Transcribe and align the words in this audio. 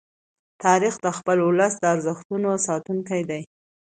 تاریخ 0.63 0.95
د 1.01 1.07
خپل 1.17 1.37
ولس 1.47 1.73
د 1.79 1.83
ارزښتونو 1.93 2.49
ساتونکی 2.67 3.21
دی. 3.29 3.41